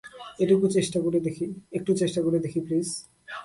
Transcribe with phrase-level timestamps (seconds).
[1.75, 1.91] একটু
[1.95, 2.87] চেষ্টা করে দেখি, প্লিজ।